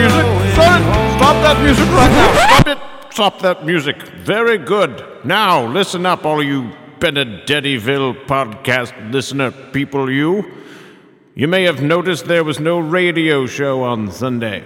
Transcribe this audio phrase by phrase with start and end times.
[0.00, 0.24] music!
[0.54, 0.82] blowing
[1.20, 2.32] Stop that music right now!
[2.34, 3.12] Stop it!
[3.12, 3.96] Stop that music.
[4.24, 5.04] Very good.
[5.24, 10.50] Now, listen up, all you Benedettiville podcast listener people, you.
[11.34, 14.64] You may have noticed there was no radio show on Sunday.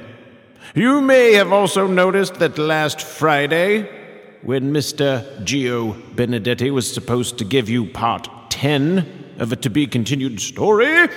[0.75, 3.89] You may have also noticed that last Friday,
[4.43, 5.25] when Mr.
[5.45, 11.09] Gio Benedetti was supposed to give you part 10 of a to be continued story,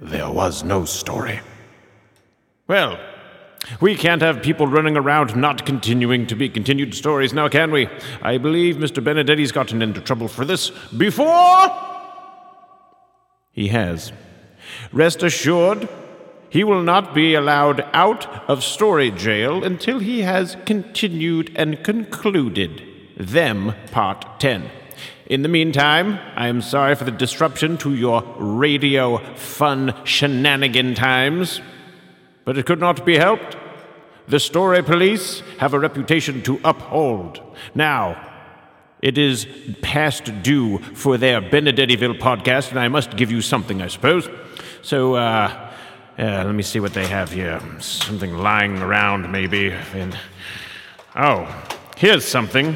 [0.00, 1.40] there was no story.
[2.70, 3.00] Well,
[3.80, 7.88] we can't have people running around not continuing to be continued stories now, can we?
[8.22, 9.02] I believe Mr.
[9.02, 11.66] Benedetti's gotten into trouble for this before.
[13.50, 14.12] He has.
[14.92, 15.88] Rest assured,
[16.48, 22.82] he will not be allowed out of story jail until he has continued and concluded
[23.16, 24.70] them part 10.
[25.26, 31.60] In the meantime, I am sorry for the disruption to your radio fun shenanigan times,
[32.50, 33.56] but it could not be helped.
[34.26, 37.40] The story police have a reputation to uphold.
[37.76, 38.20] Now,
[39.00, 39.46] it is
[39.82, 44.28] past due for their Benedettiville podcast, and I must give you something, I suppose.
[44.82, 45.70] So, uh,
[46.18, 47.60] uh, let me see what they have here.
[47.78, 49.70] Something lying around, maybe.
[49.94, 50.18] And
[51.14, 51.46] oh,
[51.96, 52.74] here's something: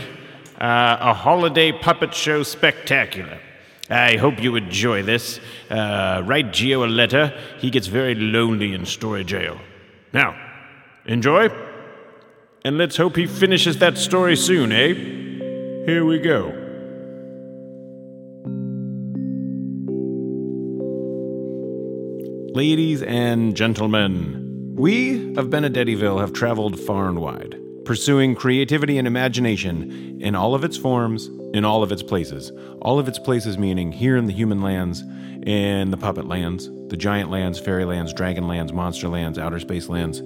[0.61, 3.41] uh, a holiday puppet show spectacular.
[3.95, 5.39] I hope you enjoy this.
[5.71, 7.33] Uh, write Gio a letter.
[7.59, 9.59] He gets very lonely in story jail.
[10.13, 10.37] Now,
[11.07, 11.49] enjoy,
[12.65, 14.95] and let's hope he finishes that story soon, eh?
[15.87, 16.61] Here we go.
[22.55, 30.21] Ladies and gentlemen, we of Benedettiville have traveled far and wide, pursuing creativity and imagination
[30.21, 32.51] in all of its forms, in all of its places.
[32.81, 35.03] All of its places meaning here in the human lands,
[35.47, 39.89] in the puppet lands, the giant lands, fairy lands, dragon lands, monster lands, outer space
[39.89, 40.23] lands,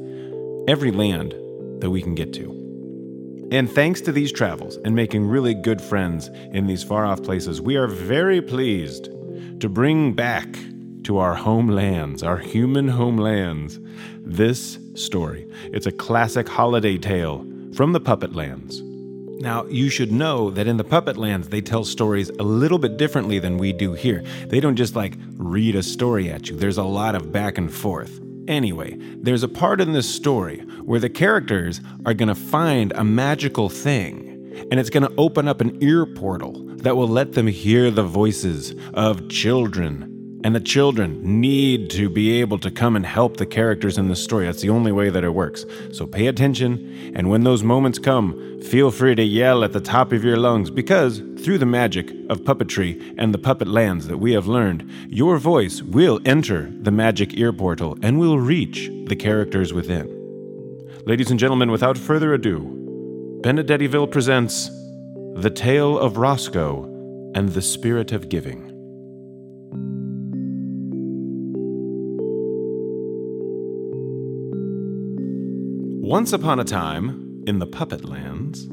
[0.69, 1.33] every land
[1.81, 2.55] that we can get to.
[3.51, 7.61] And thanks to these travels and making really good friends in these far off places,
[7.61, 9.09] we are very pleased
[9.61, 10.47] to bring back
[11.05, 13.81] to our homelands, our human homelands,
[14.29, 15.49] this story.
[15.73, 18.83] It's a classic holiday tale from the Puppet Lands.
[19.41, 22.97] Now, you should know that in the Puppet Lands, they tell stories a little bit
[22.97, 24.23] differently than we do here.
[24.47, 27.73] They don't just like read a story at you, there's a lot of back and
[27.73, 28.21] forth.
[28.49, 33.05] Anyway, there's a part in this story where the characters are going to find a
[33.05, 37.47] magical thing, and it's going to open up an ear portal that will let them
[37.47, 40.18] hear the voices of children.
[40.45, 44.15] And the children need to be able to come and help the characters in the
[44.15, 44.47] story.
[44.47, 45.65] That's the only way that it works.
[45.93, 50.13] So pay attention, and when those moments come, feel free to yell at the top
[50.13, 54.33] of your lungs because through the magic of puppetry and the puppet lands that we
[54.33, 59.73] have learned, your voice will enter the magic ear portal and will reach the characters
[59.73, 60.15] within.
[61.05, 62.61] Ladies and gentlemen, without further ado,
[63.43, 64.69] Benedettiville presents
[65.35, 66.85] The Tale of Roscoe
[67.35, 68.68] and the Spirit of Giving.
[76.09, 78.65] Once upon a time, in the Puppet Lands.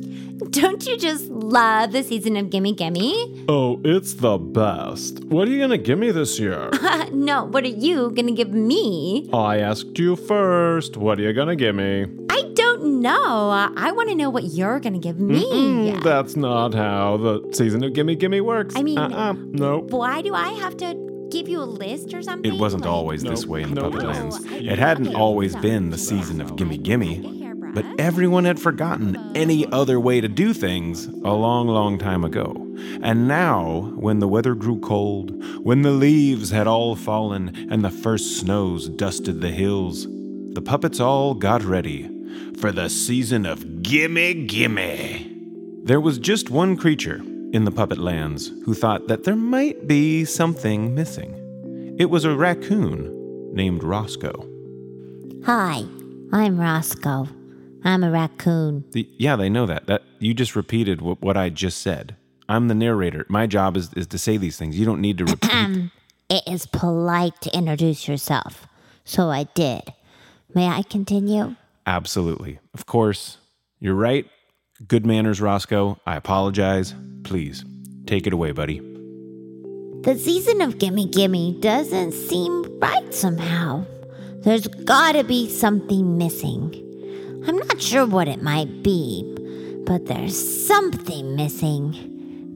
[0.52, 3.46] Don't you just love the season of Gimme Gimme?
[3.50, 5.22] Oh, it's the best.
[5.26, 6.70] What are you gonna give me this year?
[7.12, 9.30] No, what are you gonna give me?
[9.34, 10.96] I asked you first.
[10.96, 12.06] What are you gonna give me?
[12.30, 13.50] I don't know.
[13.76, 15.44] I want to know what you're gonna give me.
[15.46, 18.76] Mm, that's not how the season of Gimme Gimme works.
[18.78, 19.34] I mean- uh-uh.
[19.34, 19.92] nope.
[19.92, 21.05] Why do I have to
[21.36, 22.52] give you a list or something?
[22.54, 23.90] It wasn't Like- always this way in the No.
[23.90, 24.46] Puppet No, Lands.
[24.52, 27.32] It hadn't okay, always so- been the season of Gimme Gimme.
[27.74, 32.56] But everyone had forgotten any other way to do things a long, long time ago.
[33.02, 37.90] And now, when the weather grew cold, when the leaves had all fallen and the
[37.90, 40.08] first snows dusted the hills,
[40.54, 42.10] the puppets all got ready
[42.58, 45.32] for the season of Gimme Gimme.
[45.84, 47.22] There was just one creature
[47.56, 51.96] in the puppet lands who thought that there might be something missing.
[51.98, 54.46] It was a raccoon named Roscoe.
[55.46, 55.86] Hi,
[56.34, 57.30] I'm Roscoe.
[57.86, 58.84] I'm a raccoon.
[58.92, 59.88] The, yeah, they know that.
[59.88, 62.18] That you just repeated what, what I just said.
[62.50, 63.26] I'm the narrator.
[63.30, 64.78] My job is, is to say these things.
[64.78, 65.92] You don't need to repeat.
[66.28, 68.68] It is polite to introduce yourself,
[69.04, 69.94] so I did.
[70.56, 71.56] May I continue?
[71.86, 72.58] Absolutely.
[72.74, 73.38] Of course.
[73.80, 74.28] You're right.
[74.88, 76.00] Good manners, Roscoe.
[76.04, 76.96] I apologize.
[77.26, 77.66] Please,
[78.06, 78.80] take it away, buddy.
[80.04, 83.84] The season of Gimme Gimme doesn't seem right somehow.
[84.44, 86.82] There's gotta be something missing.
[87.48, 89.24] I'm not sure what it might be,
[89.88, 90.38] but there's
[90.68, 91.96] something missing.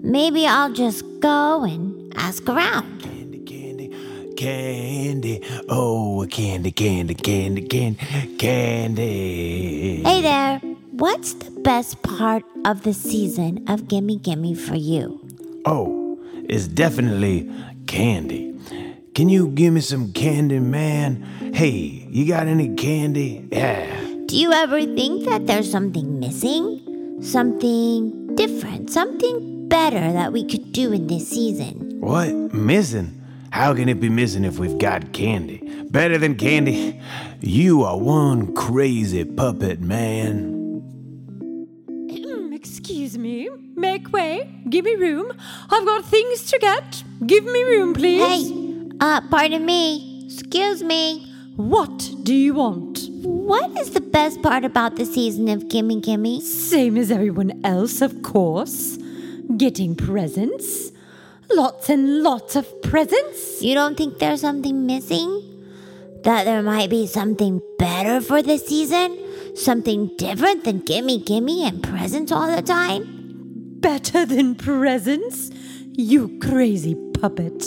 [0.03, 3.01] Maybe I'll just go and ask around.
[3.01, 3.89] Candy, candy,
[4.37, 5.41] candy.
[5.67, 10.03] Oh, candy, candy, candy, candy, candy.
[10.03, 10.61] Hey there,
[10.99, 15.25] what's the best part of the season of Gimme Gimme for you?
[15.65, 17.49] Oh, it's definitely
[17.87, 18.59] candy.
[19.15, 21.23] Can you give me some candy, man?
[21.53, 23.47] Hey, you got any candy?
[23.49, 23.85] Yeah.
[24.25, 27.17] Do you ever think that there's something missing?
[27.21, 31.99] Something different, something better that we could do in this season?
[32.01, 32.29] What?
[32.53, 33.15] Missing?
[33.51, 35.63] How can it be missing if we've got candy?
[35.89, 36.99] Better than candy?
[37.39, 40.58] You are one crazy puppet, man.
[44.67, 45.31] Give me room.
[45.69, 47.03] I've got things to get.
[47.25, 48.49] Give me room, please.
[48.49, 50.25] Hey, uh, pardon me.
[50.25, 51.25] Excuse me.
[51.55, 53.09] What do you want?
[53.21, 56.41] What is the best part about the season of Gimme Gimme?
[56.41, 58.97] Same as everyone else, of course.
[59.57, 60.91] Getting presents.
[61.51, 63.61] Lots and lots of presents.
[63.61, 65.43] You don't think there's something missing?
[66.23, 69.17] That there might be something better for this season?
[69.55, 73.18] Something different than gimme gimme and presents all the time?
[73.79, 75.51] Better than presents?
[75.93, 77.65] You crazy puppet.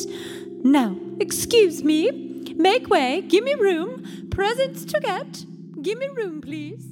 [0.64, 2.10] Now, excuse me.
[2.56, 3.22] Make way.
[3.28, 4.28] Give me room.
[4.30, 5.44] Presents to get.
[5.80, 6.84] Give me room, please.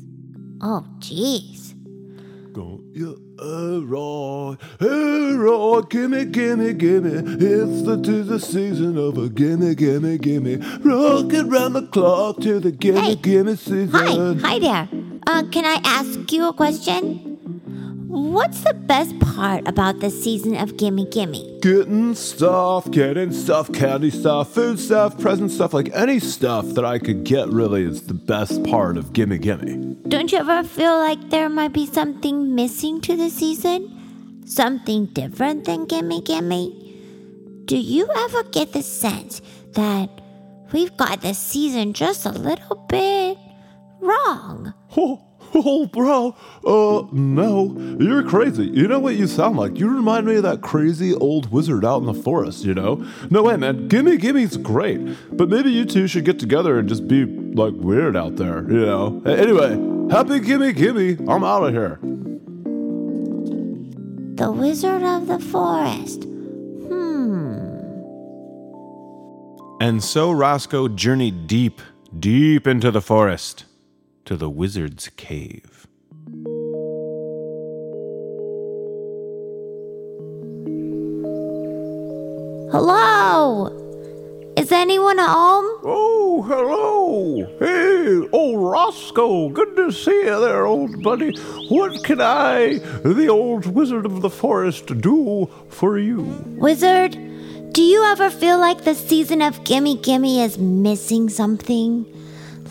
[0.61, 1.75] Oh, jeez.
[2.53, 7.11] Don't you hurrah, hurrah, gimme, gimme, gimme.
[7.39, 10.57] It's the, to the season of a gimme, gimme, gimme.
[10.81, 13.15] Rocking round the clock to the gimme, Hey.
[13.15, 14.41] gimme season.
[14.41, 14.89] Hi, hi there.
[15.29, 17.30] Uh, can I ask you a question?
[18.11, 21.61] What's the best part about the season of Gimme Gimme?
[21.62, 26.99] Getting stuff, getting stuff, candy stuff, food stuff, present stuff, like any stuff that I
[26.99, 29.95] could get really is the best part of gimme, gimme.
[30.09, 34.43] Don't you ever feel like there might be something missing to the season?
[34.45, 37.62] Something different than Gimme Gimme?
[37.67, 39.41] Do you ever get the sense
[39.75, 40.11] that
[40.73, 43.39] we've got the season just a little bit
[44.01, 44.75] wrong?
[45.55, 46.37] Oh, bro.
[46.64, 47.76] Uh, no.
[47.99, 48.67] You're crazy.
[48.67, 49.79] You know what you sound like?
[49.79, 53.05] You remind me of that crazy old wizard out in the forest, you know?
[53.31, 53.88] No way, man.
[53.88, 55.00] Gimme Gimme's great.
[55.37, 58.87] But maybe you two should get together and just be, like, weird out there, you
[58.87, 59.23] know?
[59.26, 59.76] Anyway,
[60.11, 61.19] happy Gimme Gimme.
[61.29, 61.99] I'm out of here.
[64.37, 66.25] The Wizard of the Forest.
[66.25, 67.58] Hmm.
[69.81, 71.81] And so Roscoe journeyed deep,
[72.19, 73.64] deep into the forest
[74.25, 75.87] to the wizard's cave.
[82.73, 83.67] Hello?
[84.57, 85.81] Is anyone at home?
[85.83, 87.47] Oh, hello.
[87.59, 89.49] Hey, old Roscoe.
[89.49, 91.35] Good to see you there, old buddy.
[91.69, 96.21] What can I, the old wizard of the forest, do for you?
[96.59, 97.13] Wizard,
[97.73, 102.07] do you ever feel like the season of Gimme Gimme is missing something?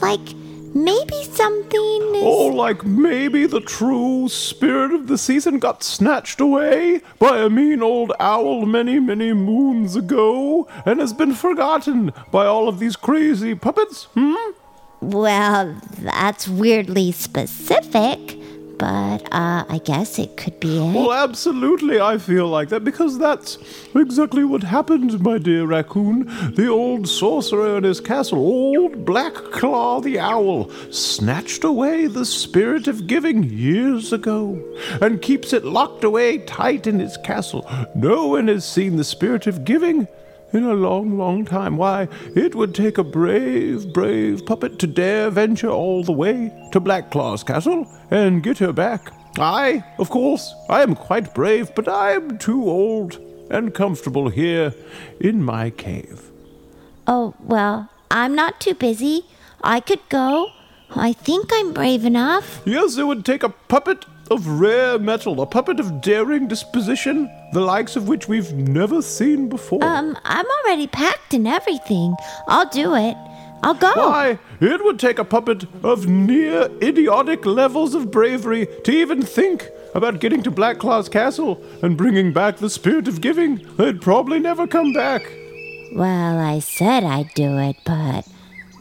[0.02, 0.39] Like
[0.74, 2.24] maybe something is.
[2.24, 7.82] Oh, like maybe the true spirit of the season got snatched away by a mean
[7.82, 13.56] old owl many, many moons ago and has been forgotten by all of these crazy
[13.56, 14.06] puppets?
[14.16, 14.36] Hmm?
[15.02, 18.39] Well, that's weirdly specific,
[18.80, 20.96] but uh, I guess it could be it.
[20.96, 23.58] Well, absolutely, I feel like that because that's
[23.94, 26.26] exactly what happened, my dear raccoon.
[26.56, 32.88] The old sorcerer in his castle, old Black Claw the Owl, snatched away the spirit
[32.88, 34.58] of giving years ago
[35.02, 37.70] and keeps it locked away tight in his castle.
[37.96, 40.08] No one has seen the spirit of giving.
[40.52, 41.78] In a long, long time.
[41.78, 46.80] Why, it would take a brave, brave puppet to dare venture all the way to
[46.80, 49.12] Black Claw's castle and get her back.
[49.38, 53.20] I, of course, I am quite brave, but I am too old
[53.52, 54.74] and comfortable here
[55.20, 56.32] in my cave.
[57.08, 59.26] Oh, well, I'm not too busy.
[59.64, 60.52] I could go.
[60.96, 62.62] I think I'm brave enough.
[62.66, 67.62] Yes, it would take a puppet of rare metal, a puppet of daring disposition, the
[67.62, 69.84] likes of which we've never seen before.
[69.84, 72.16] Um, I'm already packed and everything.
[72.48, 73.16] I'll do it.
[73.62, 73.92] I'll go.
[73.96, 79.68] Why, it would take a puppet of near idiotic levels of bravery to even think
[79.96, 83.66] about getting to Black Claw's castle and bringing back the spirit of giving.
[83.76, 85.24] They'd probably never come back.
[85.94, 88.26] Well, I said I'd do it, but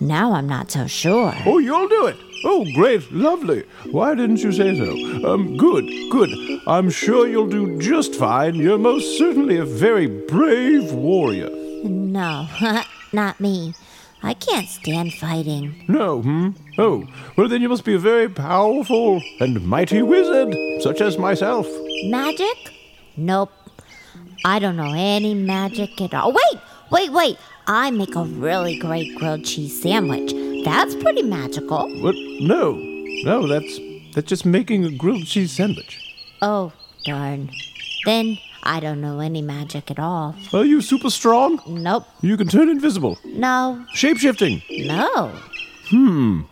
[0.01, 1.35] now I'm not so sure.
[1.47, 2.17] Oh, you'll do it.
[2.45, 3.65] Oh, great, lovely.
[3.91, 5.33] Why didn't you say so?
[5.33, 6.31] Um, good, good.
[6.67, 8.55] I'm sure you'll do just fine.
[8.55, 11.51] You're most certainly a very brave warrior.
[11.85, 12.49] No,
[13.13, 13.75] not me.
[14.23, 15.85] I can't stand fighting.
[15.89, 16.51] No, hmm?
[16.77, 21.69] Oh, well, then you must be a very powerful and mighty wizard, such as myself.
[22.05, 22.75] Magic?
[23.17, 23.53] Nope.
[24.45, 26.33] I don't know any magic at all.
[26.33, 27.39] Wait, wait, wait.
[27.67, 30.33] I make a really great grilled cheese sandwich.
[30.65, 31.89] That's pretty magical.
[32.03, 32.15] What?
[32.41, 32.73] No.
[33.25, 33.79] No, that's
[34.15, 35.99] that's just making a grilled cheese sandwich.
[36.43, 36.73] Oh,
[37.05, 37.51] darn.
[38.05, 40.35] Then I don't know any magic at all.
[40.53, 41.61] Are you super strong?
[41.67, 42.05] Nope.
[42.21, 43.19] You can turn invisible.
[43.25, 43.85] No.
[43.95, 44.63] Shapeshifting.
[44.87, 45.33] No.
[45.89, 46.43] Hmm.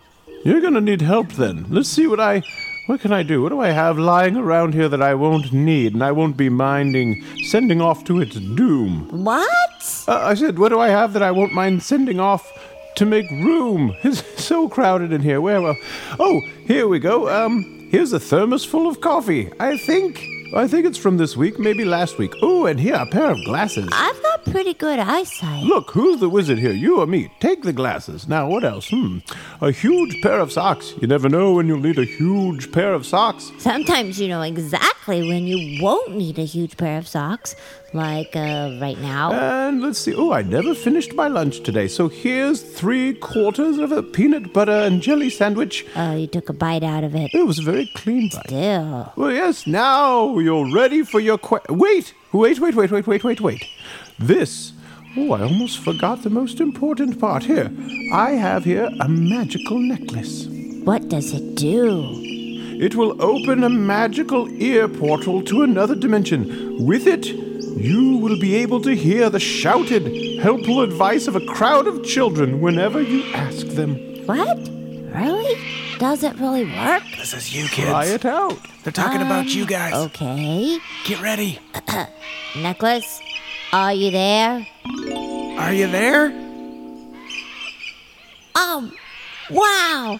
[0.43, 1.65] You're gonna need help then.
[1.69, 2.43] Let's see what I.
[2.87, 3.41] What can I do?
[3.41, 6.47] What do I have lying around here that I won't need and I won't be
[6.47, 9.09] minding sending off to its doom?
[9.25, 10.05] What?
[10.07, 12.49] Uh, I said, what do I have that I won't mind sending off
[12.97, 13.95] to make room?
[14.03, 15.41] It's so crowded in here.
[15.41, 15.61] Where?
[15.61, 15.77] Well,
[16.19, 17.29] oh, here we go.
[17.29, 19.51] Um, here's a thermos full of coffee.
[19.59, 20.23] I think.
[20.55, 22.33] I think it's from this week, maybe last week.
[22.41, 23.89] Oh, and here a pair of glasses.
[23.91, 25.63] I've got pretty good eyesight.
[25.63, 26.71] Look, who's the wizard here?
[26.71, 27.31] You or me?
[27.39, 28.27] Take the glasses.
[28.27, 28.89] Now, what else?
[28.89, 29.19] Hmm.
[29.61, 30.93] A huge pair of socks.
[31.01, 33.51] You never know when you'll need a huge pair of socks.
[33.59, 37.55] Sometimes you know exactly when you won't need a huge pair of socks,
[37.93, 39.31] like uh, right now.
[39.33, 40.13] And let's see.
[40.15, 41.87] Oh, I never finished my lunch today.
[41.87, 45.85] So here's three quarters of a peanut butter and jelly sandwich.
[45.95, 47.31] Oh, you took a bite out of it.
[47.33, 48.47] It was a very clean bite.
[48.47, 49.11] Still.
[49.15, 52.13] Well, yes, now you're ready for your que- Wait!
[52.33, 53.65] Wait, wait, wait, wait, wait, wait, wait.
[54.19, 54.73] This.
[55.15, 57.43] Oh, I almost forgot the most important part.
[57.43, 57.71] Here.
[58.13, 60.45] I have here a magical necklace.
[60.83, 62.11] What does it do?
[62.79, 66.85] It will open a magical ear portal to another dimension.
[66.85, 71.87] With it, you will be able to hear the shouted, helpful advice of a crowd
[71.87, 73.95] of children whenever you ask them.
[74.25, 74.57] What?
[75.15, 75.59] Really?
[75.97, 77.03] Does it really work?
[77.17, 78.13] This is you, Try kids.
[78.15, 78.57] it out.
[78.83, 79.93] They're talking about you uh, guys.
[79.93, 80.77] Okay.
[81.05, 81.59] Get ready.
[82.55, 83.19] Necklace,
[83.73, 84.67] are you there?
[85.57, 86.31] Are you there?
[88.55, 88.91] Oh,
[89.49, 90.19] wow!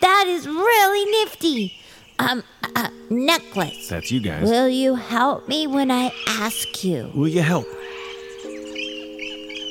[0.00, 1.74] That is really nifty.
[2.18, 2.42] Um,
[2.74, 3.88] uh, necklace.
[3.88, 4.48] That's you guys.
[4.48, 7.10] Will you help me when I ask you?
[7.14, 7.66] Will you help?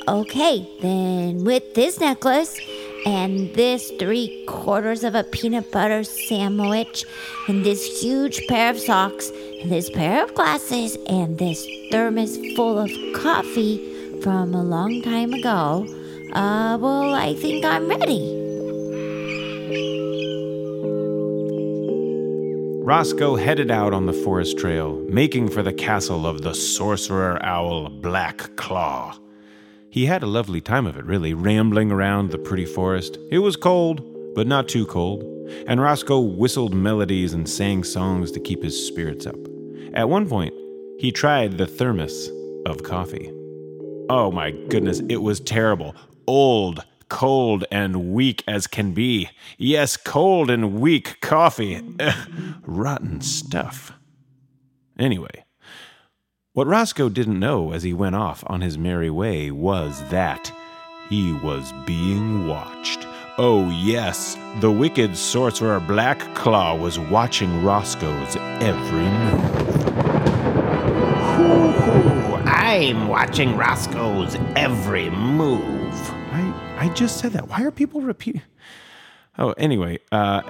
[0.08, 2.58] Okay, then with this necklace
[3.06, 7.04] and this three quarters of a peanut butter sandwich
[7.48, 12.78] and this huge pair of socks and this pair of glasses and this thermos full
[12.78, 15.86] of coffee from a long time ago,
[16.32, 18.34] uh, well, I think I'm ready.
[22.88, 27.90] Roscoe headed out on the forest trail, making for the castle of the sorcerer owl
[27.90, 29.14] Black Claw.
[29.90, 33.18] He had a lovely time of it, really, rambling around the pretty forest.
[33.30, 34.02] It was cold,
[34.34, 35.22] but not too cold,
[35.66, 39.38] and Roscoe whistled melodies and sang songs to keep his spirits up.
[39.94, 40.52] At one point,
[40.98, 42.30] he tried the thermos
[42.66, 43.32] of coffee.
[44.10, 45.96] Oh my goodness, it was terrible.
[46.26, 49.30] Old, cold, and weak as can be.
[49.56, 51.80] Yes, cold and weak coffee.
[51.98, 52.28] Ugh,
[52.62, 53.92] rotten stuff.
[54.98, 55.44] Anyway,
[56.58, 60.52] what Roscoe didn't know as he went off on his merry way was that
[61.08, 63.06] he was being watched.
[63.38, 69.86] Oh, yes, the wicked sorcerer Black Claw was watching Roscoe's every move.
[71.38, 75.94] Ooh, I'm watching Roscoe's every move.
[76.32, 77.46] I, I just said that.
[77.46, 78.42] Why are people repeating?
[79.38, 80.42] Oh, anyway, uh,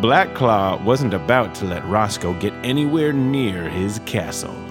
[0.00, 4.63] Black Claw wasn't about to let Roscoe get anywhere near his castle.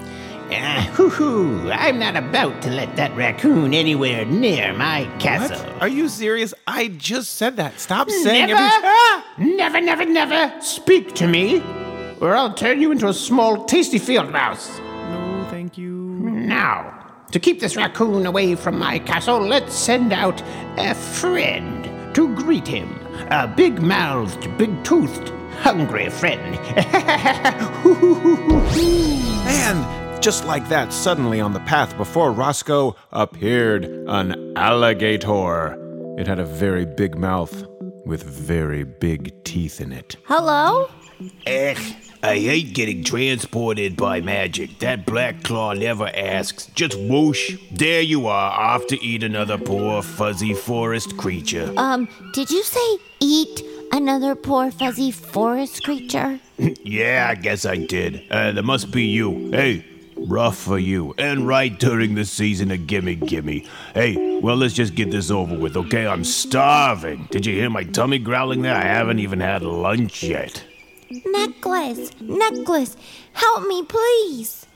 [0.52, 5.56] Ah, hoo hoo, I'm not about to let that raccoon anywhere near my castle.
[5.58, 5.82] What?
[5.82, 6.54] Are you serious?
[6.66, 7.80] I just said that.
[7.80, 9.56] Stop Never, every.
[9.56, 11.60] never, never, never speak to me,
[12.20, 14.78] or I'll turn you into a small, tasty field mouse.
[14.78, 15.90] No, thank you.
[15.92, 16.92] Now,
[17.32, 20.40] to keep this raccoon away from my castle, let's send out
[20.76, 22.88] a friend to greet him.
[23.30, 25.30] A big mouthed, big toothed,
[25.62, 26.58] hungry friend.
[29.46, 35.76] And just like that, suddenly on the path before Roscoe appeared an alligator.
[36.18, 37.66] It had a very big mouth
[38.06, 40.16] with very big teeth in it.
[40.24, 40.88] Hello?
[41.46, 41.76] Ugh,
[42.22, 44.78] I hate getting transported by magic.
[44.78, 46.68] That black claw never asks.
[46.68, 51.70] Just whoosh, there you are, off to eat another poor, fuzzy forest creature.
[51.76, 53.62] Um, did you say eat
[53.92, 56.40] another poor fuzzy forest creature?
[56.82, 58.22] Yeah, I guess I did.
[58.30, 59.50] Uh, that must be you.
[59.50, 59.84] Hey,
[60.16, 61.14] rough for you.
[61.18, 63.66] And right during the season of Gimme Gimme.
[63.94, 66.06] Hey, well, let's just get this over with, okay?
[66.06, 67.28] I'm starving.
[67.30, 68.74] Did you hear my tummy growling there?
[68.74, 70.64] I haven't even had lunch yet.
[71.26, 72.96] Necklace, necklace,
[73.32, 74.66] help me, please.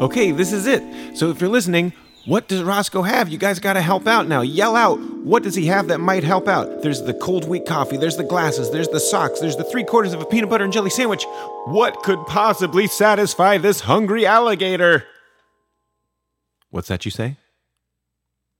[0.00, 0.82] Okay, this is it.
[1.16, 1.92] So if you're listening,
[2.28, 3.30] what does Roscoe have?
[3.30, 4.42] You guys gotta help out now.
[4.42, 5.00] Yell out.
[5.24, 6.82] What does he have that might help out?
[6.82, 10.12] There's the cold wheat coffee, there's the glasses, there's the socks, there's the three quarters
[10.12, 11.24] of a peanut butter and jelly sandwich.
[11.64, 15.06] What could possibly satisfy this hungry alligator?
[16.70, 17.38] What's that you say?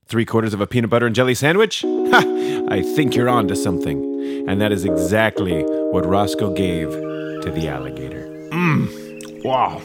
[0.07, 1.85] Three quarters of a peanut butter and jelly sandwich?
[2.09, 2.65] Ha!
[2.69, 4.47] I think you're on to something.
[4.49, 8.25] And that is exactly what Roscoe gave to the alligator.
[8.51, 9.43] Mmm.
[9.43, 9.79] Wow,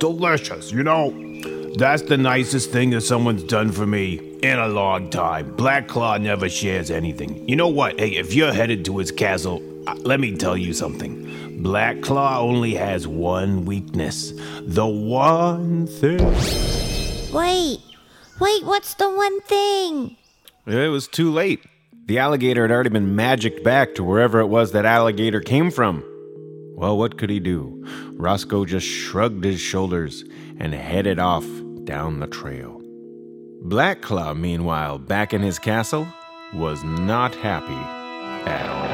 [0.00, 0.72] delicious.
[0.72, 1.10] You know,
[1.78, 5.54] that's the nicest thing that someone's done for me in a long time.
[5.54, 7.48] Black Claw never shares anything.
[7.48, 8.00] You know what?
[8.00, 11.62] Hey, if you're headed to his castle, uh, let me tell you something.
[11.62, 14.32] Black Claw only has one weakness.
[14.62, 16.18] The one thing.
[17.32, 17.78] Wait,
[18.40, 20.16] wait, what's the one thing?
[20.66, 21.64] It was too late.
[22.06, 26.02] The alligator had already been magicked back to wherever it was that alligator came from.
[26.74, 27.84] Well, what could he do?
[28.14, 30.24] Roscoe just shrugged his shoulders
[30.58, 31.44] and headed off
[31.88, 32.82] down the trail.
[33.62, 36.06] Black Claw, meanwhile, back in his castle,
[36.52, 37.72] was not happy
[38.50, 38.88] at all.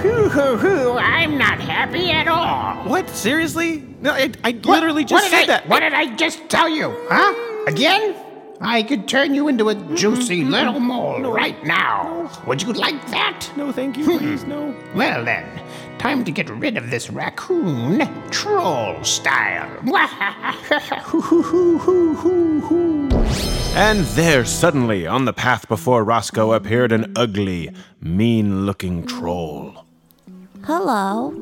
[0.00, 2.88] Hoo hoo hoo, I'm not happy at all.
[2.88, 3.08] What?
[3.10, 3.82] Seriously?
[4.00, 5.68] No, I, I What- literally just what said I- that.
[5.68, 6.94] What did I just tell you?
[7.10, 7.64] Huh?
[7.66, 8.14] Again?
[8.60, 12.30] I could turn you into a juicy little mole right now.
[12.46, 13.50] Would you like that?
[13.56, 14.72] No, thank you, please, no.
[14.94, 15.44] Well then,
[16.04, 17.98] time to get rid of this raccoon
[18.30, 19.70] troll style.
[23.76, 27.70] And there, suddenly, on the path before Roscoe, appeared an ugly,
[28.00, 29.84] mean looking troll.
[30.62, 31.32] Hello,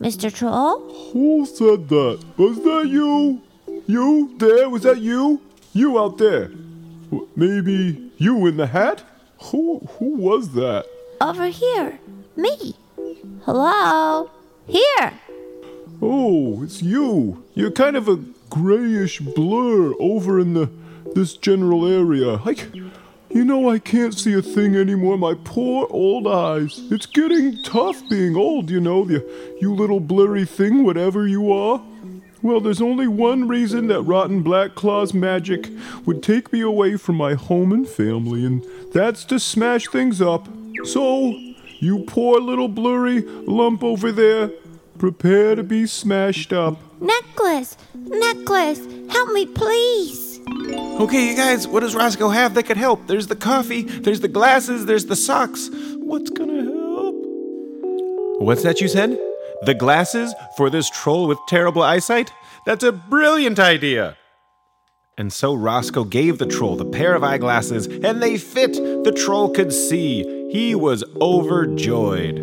[0.00, 0.32] Mr.
[0.32, 0.78] Troll?
[1.12, 2.22] Who said that?
[2.36, 3.42] Was that you?
[3.86, 4.70] You there?
[4.70, 5.40] Was that you?
[5.72, 6.52] You out there?
[7.34, 9.02] Maybe you in the hat?
[9.50, 10.86] Who who was that?
[11.20, 11.98] Over here.
[12.36, 12.76] Me.
[13.44, 14.30] Hello?
[14.66, 15.12] Here.
[16.02, 17.44] Oh, it's you.
[17.54, 18.16] You're kind of a
[18.50, 20.70] grayish blur over in the
[21.14, 22.40] this general area.
[22.44, 22.56] I,
[23.30, 25.16] you know, I can't see a thing anymore.
[25.16, 26.80] My poor old eyes.
[26.90, 28.70] It's getting tough being old.
[28.70, 29.22] You know, you
[29.60, 31.82] you little blurry thing, whatever you are.
[32.42, 35.68] Well, there's only one reason that rotten Black Claw's magic
[36.04, 40.48] would take me away from my home and family, and that's to smash things up.
[40.84, 41.34] So,
[41.78, 44.50] you poor little blurry lump over there,
[44.98, 46.78] prepare to be smashed up.
[47.00, 47.76] Necklace.
[47.94, 48.80] Necklace.
[49.10, 50.40] Help me, please.
[51.00, 53.06] Okay, you guys, what does Roscoe have that could help?
[53.06, 55.68] There's the coffee, there's the glasses, there's the socks.
[55.96, 57.16] What's gonna help?
[58.40, 59.18] What's that you said?
[59.62, 62.30] The glasses for this troll with terrible eyesight?
[62.64, 64.16] That's a brilliant idea!
[65.18, 68.74] And so Roscoe gave the troll the pair of eyeglasses, and they fit.
[68.74, 70.35] The troll could see.
[70.56, 72.38] He was overjoyed.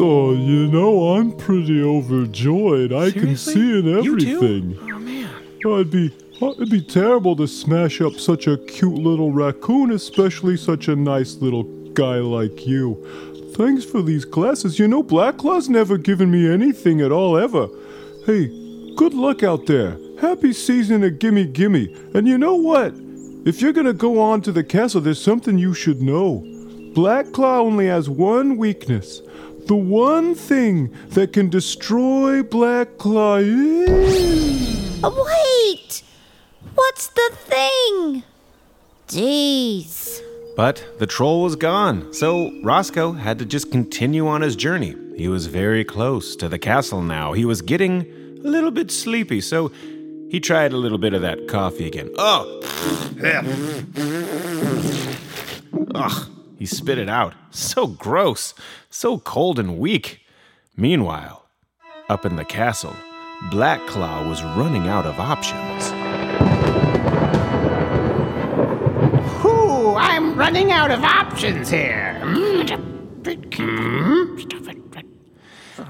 [0.00, 2.90] Oh, you know, I'm pretty overjoyed.
[2.94, 4.36] I can see in You too?
[4.36, 4.78] everything.
[4.80, 5.28] Oh man.
[5.66, 6.10] Oh, it'd be
[6.40, 10.96] oh, it'd be terrible to smash up such a cute little raccoon, especially such a
[10.96, 12.96] nice little guy like you.
[13.56, 14.78] Thanks for these glasses.
[14.78, 17.68] You know, Black Claw's never given me anything at all ever.
[18.24, 18.46] Hey,
[18.96, 19.98] good luck out there.
[20.18, 21.94] Happy season of Gimme Gimme.
[22.14, 22.94] And you know what?
[23.44, 26.42] If you're gonna go on to the castle, there's something you should know.
[26.98, 29.22] Black Claw only has one weakness.
[29.66, 35.00] The one thing that can destroy Black Claw is.
[35.04, 36.02] Oh, wait.
[36.74, 38.24] What's the thing?
[39.06, 40.20] Jeez.
[40.56, 44.96] But the troll was gone, so Roscoe had to just continue on his journey.
[45.16, 47.32] He was very close to the castle now.
[47.32, 48.00] He was getting
[48.44, 49.68] a little bit sleepy, so
[50.32, 52.10] he tried a little bit of that coffee again.
[52.18, 52.60] Oh!
[55.94, 57.34] Ugh, he spit it out.
[57.50, 58.52] So gross,
[58.90, 60.20] so cold and weak.
[60.76, 61.46] Meanwhile,
[62.08, 62.94] up in the castle,
[63.50, 65.90] Black Claw was running out of options.
[69.40, 72.20] Whew, I'm running out of options here.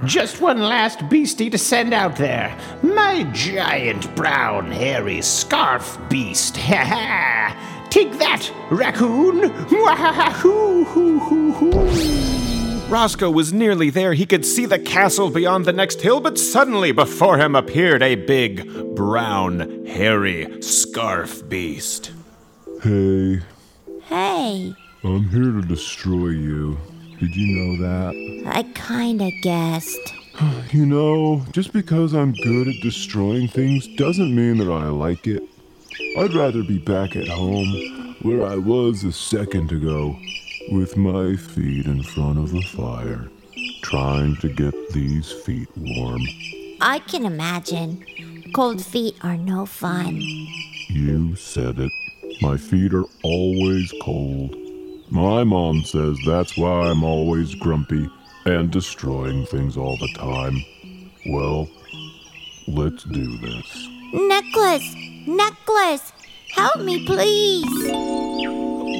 [0.04, 2.56] Just one last beastie to send out there.
[2.82, 6.56] My giant brown hairy scarf beast.
[6.68, 7.77] Ha ha!
[7.98, 9.40] Take that, raccoon!
[12.88, 14.14] Roscoe was nearly there.
[14.14, 18.14] He could see the castle beyond the next hill, but suddenly before him appeared a
[18.14, 22.12] big, brown, hairy scarf beast.
[22.84, 23.40] Hey,
[24.02, 26.78] Hey, I'm here to destroy you.
[27.18, 28.44] Did you know that?
[28.46, 30.14] I kinda guessed.
[30.70, 35.42] You know, just because I'm good at destroying things doesn't mean that I like it.
[36.16, 40.16] I'd rather be back at home where I was a second ago,
[40.70, 43.28] with my feet in front of a fire,
[43.82, 46.22] trying to get these feet warm.
[46.80, 48.04] I can imagine.
[48.54, 50.20] Cold feet are no fun.
[50.88, 51.92] You said it.
[52.40, 54.56] My feet are always cold.
[55.10, 58.08] My mom says that's why I'm always grumpy
[58.44, 60.64] and destroying things all the time.
[61.30, 61.68] Well,
[62.68, 63.88] let's do this.
[64.12, 64.94] Necklace!
[65.26, 65.57] Necklace!
[66.54, 67.92] Help me, please!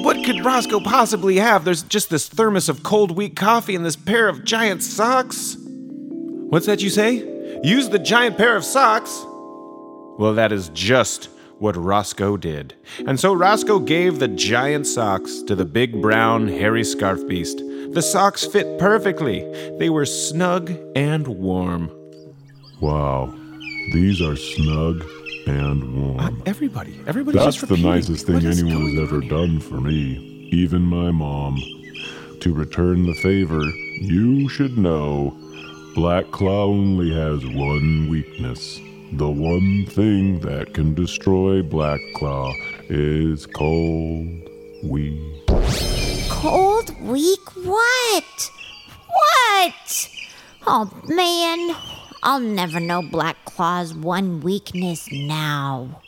[0.03, 1.65] What could Roscoe possibly have?
[1.65, 5.57] There's just this thermos of cold weak coffee and this pair of giant socks.
[5.59, 7.59] What's that you say?
[7.63, 9.09] Use the giant pair of socks?
[10.19, 11.25] Well, that is just
[11.57, 12.75] what Roscoe did.
[13.05, 17.57] And so Roscoe gave the giant socks to the big brown hairy scarf beast.
[17.91, 19.41] The socks fit perfectly.
[19.79, 21.91] They were snug and warm.
[22.79, 23.33] Wow,
[23.91, 25.03] these are snug
[25.47, 26.41] and warm.
[26.45, 29.29] Everybody, everybody's That's just the nicest thing What is anyone has ever here?
[29.29, 31.57] done for me, even my mom.
[32.41, 33.61] To return the favor,
[34.01, 35.37] you should know
[35.95, 38.79] Black Claw only has one weakness.
[39.13, 42.53] The one thing that can destroy Black Claw
[42.89, 44.27] is cold
[44.83, 45.43] weed.
[46.29, 48.51] Cold weak what?
[49.07, 50.09] What?
[50.67, 51.75] Oh man,
[52.21, 56.01] I'll never know Black Claw's one weakness now.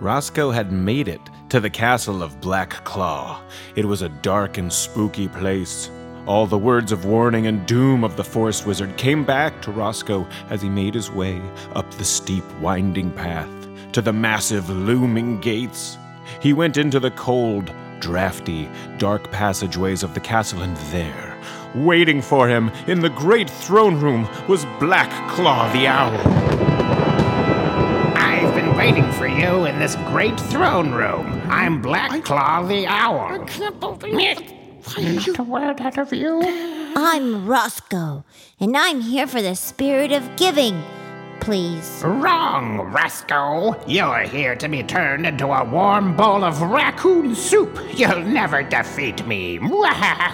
[0.00, 3.42] Roscoe had made it to the castle of Black Claw.
[3.74, 5.90] It was a dark and spooky place.
[6.26, 10.28] All the words of warning and doom of the forest wizard came back to Roscoe
[10.50, 11.40] as he made his way
[11.74, 13.48] up the steep, winding path
[13.92, 15.96] to the massive, looming gates.
[16.40, 21.27] He went into the cold, drafty, dark passageways of the castle, and there,
[21.74, 26.16] waiting for him in the great throne room, was Black Claw the Owl.
[28.16, 31.42] I've been waiting for you in this great throne room.
[31.48, 33.20] I'm Black Claw the Owl.
[33.20, 34.54] I can't believe it.
[34.96, 36.40] Not a word out of you.
[36.96, 38.24] I'm Roscoe,
[38.58, 40.82] and I'm here for the spirit of giving.
[41.48, 42.04] Please.
[42.04, 43.74] Wrong, Roscoe.
[43.86, 47.80] You're here to be turned into a warm bowl of raccoon soup.
[47.94, 49.56] You'll never defeat me.
[49.56, 50.28] Now,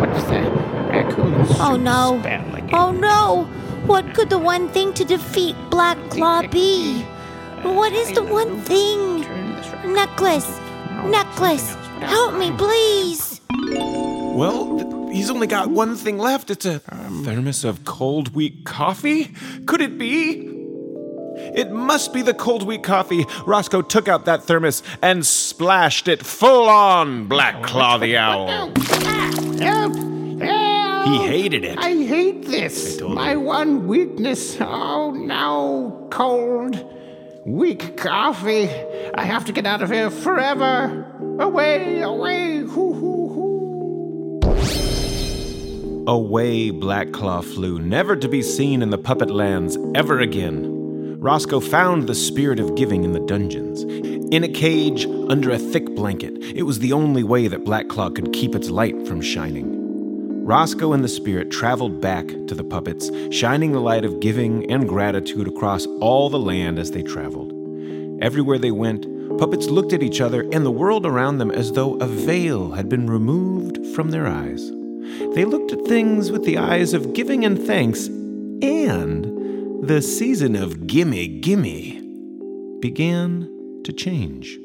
[0.00, 0.40] what's the
[0.88, 2.18] raccoon oh, soup Oh no.
[2.20, 2.70] spell again?
[2.72, 3.44] Oh no!
[3.84, 7.02] What could the one thing to defeat Black Claw be?
[7.60, 9.20] What is the one thing?
[9.84, 10.48] Necklace!
[11.04, 11.74] Necklace!
[12.00, 13.42] Help me, please!
[13.68, 16.50] Well, th- he's only got one thing left.
[16.50, 19.32] It's a um, thermos of cold weak coffee?
[19.66, 20.48] Could it be?
[21.54, 23.26] It must be the cold weak coffee.
[23.46, 28.46] Roscoe took out that thermos and splashed it full on Black oh, Claw the Owl.
[28.48, 28.78] Help!
[29.60, 30.10] Help!
[31.10, 31.78] He hated it.
[31.78, 33.00] I hate this.
[33.00, 34.58] My one weakness.
[34.60, 36.84] Oh no, cold,
[37.44, 38.68] weak coffee.
[39.14, 41.06] I have to get out of here forever.
[41.40, 42.58] Away, away.
[42.58, 42.92] Hoo,
[46.06, 51.20] Away Black Claw flew, never to be seen in the puppet lands ever again.
[51.20, 53.82] Roscoe found the spirit of giving in the dungeons.
[54.32, 58.08] In a cage, under a thick blanket, it was the only way that Black Claw
[58.08, 60.46] could keep its light from shining.
[60.46, 64.88] Roscoe and the spirit traveled back to the puppets, shining the light of giving and
[64.88, 67.52] gratitude across all the land as they traveled.
[68.22, 69.02] Everywhere they went,
[69.38, 72.88] puppets looked at each other and the world around them as though a veil had
[72.88, 74.72] been removed from their eyes.
[75.34, 79.24] They looked at things with the eyes of giving and thanks, and
[79.86, 82.00] the season of gimme gimme
[82.80, 83.48] began
[83.84, 84.58] to change.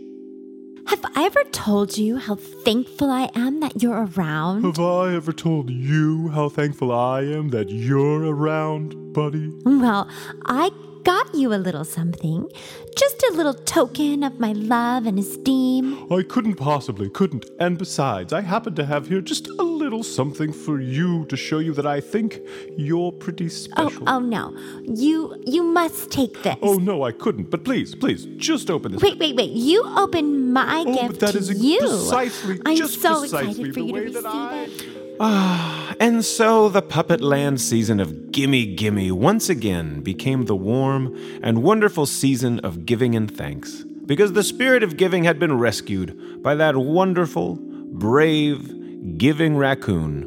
[0.87, 4.63] Have I ever told you how thankful I am that you're around?
[4.65, 9.51] Have I ever told you how thankful I am that you're around, buddy?
[9.65, 10.07] Well,
[10.45, 10.69] I
[11.05, 12.49] got you a little something.
[12.97, 16.11] Just a little token of my love and esteem.
[16.11, 17.45] I couldn't possibly, couldn't.
[17.59, 21.59] And besides, I happen to have here just a little something for you to show
[21.59, 22.39] you that I think
[22.77, 24.03] you're pretty Oh, special.
[24.07, 24.43] oh oh no.
[24.83, 26.55] You you must take this.
[26.61, 27.49] Oh, no, I couldn't.
[27.51, 29.01] But please, please, just open this.
[29.01, 29.51] Wait, wait, wait.
[29.51, 31.79] You open my Oh, gift but that to you.
[31.79, 34.69] precisely, I'm just so precisely excited for you to receive that
[35.19, 35.97] It.
[35.99, 41.63] And so the Puppet Land season of Gimme Gimme once again became the warm and
[41.63, 46.55] wonderful season of giving and thanks, because the spirit of giving had been rescued by
[46.55, 47.57] that wonderful,
[47.93, 50.25] brave, giving raccoon,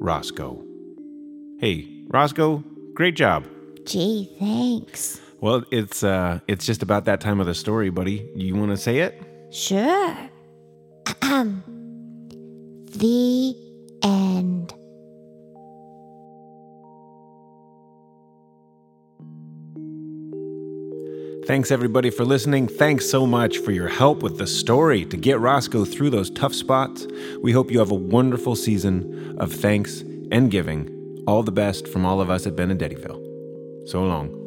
[0.00, 0.62] Roscoe.
[1.60, 3.46] Hey, Roscoe, great job.
[3.84, 5.20] Gee, thanks.
[5.40, 8.28] Well, it's uh it's just about that time of the story, buddy.
[8.34, 9.22] You want to say it?
[9.52, 10.16] Sure.
[12.96, 13.54] The
[14.06, 14.74] end.
[21.46, 22.66] Thanks everybody for listening.
[22.66, 26.52] Thanks so much for your help with the story to get Roscoe through those tough
[26.52, 27.06] spots.
[27.40, 30.00] We hope you have a wonderful season of thanks
[30.32, 30.92] and giving.
[31.28, 33.88] All the best from all of us at Benedettiville.
[33.88, 34.45] So long.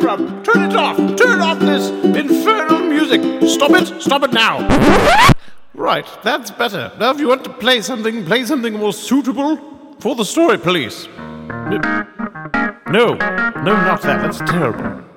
[0.00, 0.42] From?
[0.42, 0.96] Turn it off!
[1.16, 3.20] Turn off this infernal music!
[3.48, 4.00] Stop it!
[4.00, 4.66] Stop it now!
[5.74, 6.92] Right, that's better.
[6.98, 9.56] Now, if you want to play something, play something more suitable
[10.00, 11.08] for the story, please.
[12.90, 14.20] No, no, not that.
[14.20, 15.09] That's terrible.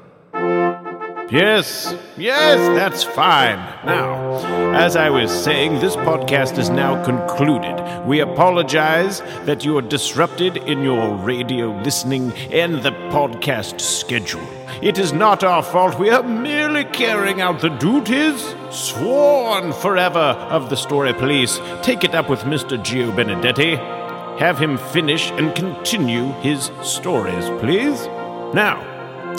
[1.33, 3.57] Yes, yes, that's fine.
[3.87, 4.35] Now,
[4.75, 8.05] as I was saying, this podcast is now concluded.
[8.05, 14.47] We apologize that you are disrupted in your radio listening and the podcast schedule.
[14.83, 15.97] It is not our fault.
[15.97, 21.59] We are merely carrying out the duties sworn forever of the Story Police.
[21.81, 22.77] Take it up with Mr.
[22.77, 23.75] Gio Benedetti.
[24.37, 28.05] Have him finish and continue his stories, please.
[28.53, 28.77] Now,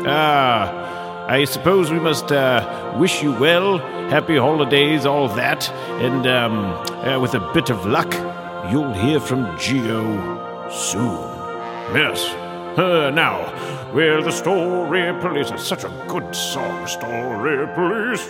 [0.05, 0.84] ah.
[1.27, 3.79] I suppose we must uh, wish you well,
[4.11, 5.71] happy holidays, all that,
[6.03, 6.65] and um,
[7.03, 8.13] uh, with a bit of luck,
[8.71, 11.17] you'll hear from Gio soon.
[11.95, 12.29] Yes.
[12.79, 13.41] Uh, now,
[13.95, 16.87] well, the story police is such a good song.
[16.87, 18.21] Story police.